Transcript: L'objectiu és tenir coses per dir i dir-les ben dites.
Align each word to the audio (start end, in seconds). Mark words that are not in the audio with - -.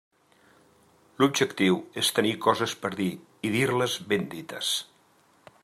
L'objectiu 1.23 1.77
és 2.03 2.09
tenir 2.19 2.31
coses 2.45 2.75
per 2.85 2.91
dir 3.01 3.11
i 3.49 3.53
dir-les 3.57 3.99
ben 4.15 4.27
dites. 4.33 4.73